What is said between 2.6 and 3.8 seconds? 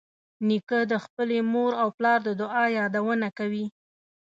یادونه کوي.